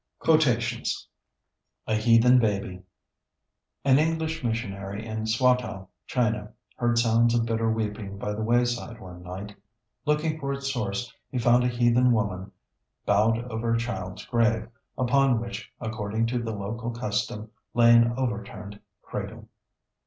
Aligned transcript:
QUOTATIONS 0.17 1.07
A 1.85 1.93
HEATHEN 1.93 2.39
BABY 2.39 2.81
An 3.85 3.99
English 3.99 4.43
missionary 4.43 5.05
in 5.05 5.27
Swatow, 5.27 5.89
China, 6.07 6.51
heard 6.75 6.97
sounds 6.97 7.35
of 7.35 7.45
bitter 7.45 7.69
weeping 7.71 8.17
by 8.17 8.33
the 8.33 8.41
wayside 8.41 8.99
one 8.99 9.21
night. 9.21 9.55
Looking 10.07 10.39
for 10.39 10.53
its 10.53 10.73
source, 10.73 11.13
he 11.29 11.37
found 11.37 11.63
a 11.65 11.67
heathen 11.67 12.13
woman 12.13 12.51
bowed 13.05 13.43
over 13.51 13.75
a 13.75 13.77
child's 13.77 14.25
grave, 14.25 14.67
upon 14.97 15.39
which, 15.39 15.71
according 15.79 16.25
to 16.25 16.41
the 16.41 16.55
local 16.55 16.89
custom, 16.89 17.51
lay 17.75 17.93
an 17.95 18.13
overturned 18.17 18.79
cradle. 19.03 19.49